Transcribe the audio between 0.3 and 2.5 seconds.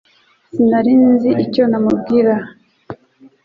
Sinari nzi icyo namubwira